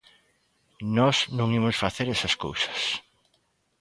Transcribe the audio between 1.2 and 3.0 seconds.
non imos facer esas cousas.